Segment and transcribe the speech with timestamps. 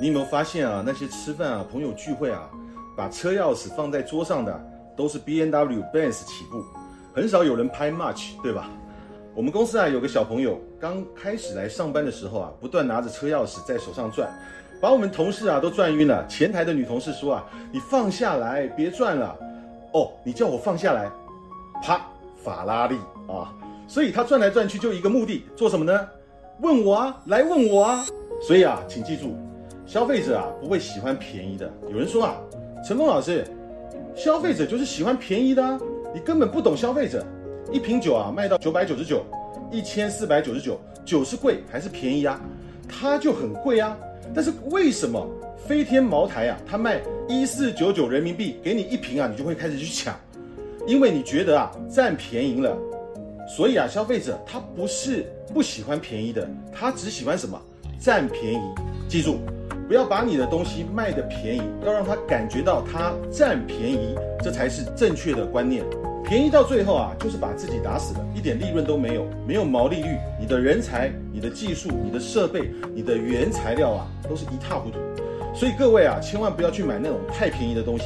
[0.00, 0.82] 你有没有发现啊？
[0.84, 2.50] 那些吃饭啊、朋友聚会啊，
[2.96, 4.60] 把车钥匙放在桌上的
[4.96, 6.64] 都是 B N W Benz 起步，
[7.14, 8.68] 很少有人拍 March，对吧？
[9.34, 14.30] 我们公司啊有个小朋友刚开始来上班的时候啊，不断拿着车钥匙在手上转，
[14.80, 16.26] 把我们同事啊都转晕了。
[16.26, 19.36] 前台的女同事说啊：“你放下来，别转了。”
[19.94, 21.10] 哦，你叫我放下来，
[21.82, 22.00] 啪，
[22.42, 22.96] 法拉利
[23.28, 23.54] 啊！
[23.86, 26.08] 所以他转来转去就一个目的，做什么呢？
[26.60, 28.04] 问我啊，来问我啊！
[28.42, 29.36] 所以啊，请记住。
[29.86, 31.70] 消费者啊不会喜欢便宜的。
[31.88, 32.36] 有人说啊，
[32.86, 33.44] 陈峰老师，
[34.16, 35.78] 消费者就是喜欢便宜的啊，
[36.12, 37.24] 你根本不懂消费者。
[37.70, 39.24] 一瓶酒啊卖到九百九十九，
[39.70, 42.40] 一千四百九十九，酒是贵还是便宜啊？
[42.88, 43.96] 它就很贵啊。
[44.34, 50.14] 但是为什么飞天茅台啊，它卖一四九九人民币给你一瓶啊，你就会开始去抢？
[50.86, 52.76] 因为你觉得啊占便宜了。
[53.48, 57.60] 所以啊，消费者他不是不喜欢便宜的，他只喜欢什么？
[58.02, 58.60] 占便宜。
[59.08, 59.38] 记住。
[59.88, 65.84] 不要把你的东西卖的便宜，要让他感觉到他占便宜，这才是正确的观念。
[66.24, 74.98] 便宜到最后啊，就是把自己打死了，一点利润都没有，没有毛利率，你的人才、你的技术、你的设备、你的原材料啊，都是一塌糊涂。
[75.54, 78.04] 所以各位啊，千万不要去买那种太便宜的东西。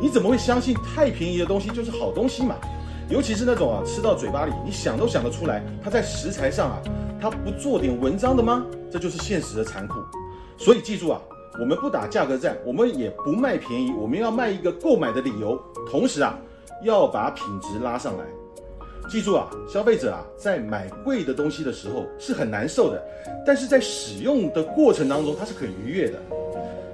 [0.00, 2.56] 你怎么会相信太便宜的东西就是好东西嘛？
[3.08, 6.82] 尤其是那种啊，吃到嘴巴里，你想都想得出来，它在食材上啊，
[7.18, 8.66] 它不做点文章的吗？
[8.90, 9.94] 这就是现实的残酷。
[10.58, 11.18] 所以记住啊，
[11.58, 15.58] 我们不打价格战，我们也不卖便宜，我们要卖一个购买的理由。
[15.90, 16.38] 同时啊，
[16.84, 18.24] 要把品质拉上来。
[19.08, 23.02] 记住啊，消费者啊，在买贵的东西的时候是很难受的，
[23.46, 26.18] 但是在使用的过程当中，它是很愉悦的。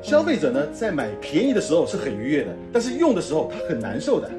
[0.00, 4.30] 消费者呢，在买便宜的时候是很愉悦的，但是用的时候他很难受的。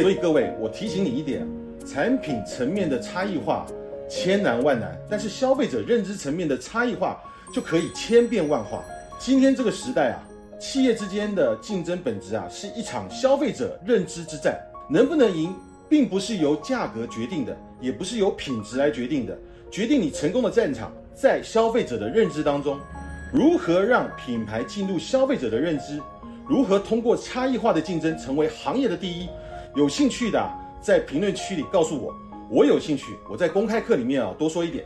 [0.00, 1.46] 所以各位，我提醒你一点，
[1.84, 3.66] 产品层面的差异化
[4.08, 7.22] 千难万难，但是消费者认知层面的差异化。
[7.52, 8.82] 就可以千变万化。
[9.18, 10.24] 今天这个时代啊，
[10.58, 14.58] 企业之间的竞争本质啊，是一场消费者认知之战。
[14.88, 15.54] 能不能赢，
[15.86, 19.36] 并不是由价格决定的，也不是由品质来决定的。
[19.70, 22.78] 决定你成功的战场，在消费者的认知当中。
[23.30, 26.00] 如何让品牌进入消费者的认知？
[26.48, 29.28] 如何通过差异化的竞争成为行业的第一？
[29.74, 30.52] 有兴趣的
[30.82, 32.14] 在评论区里告诉我，
[32.50, 33.16] 我有兴趣。
[33.26, 34.84] 我在公开课里面啊多说一点。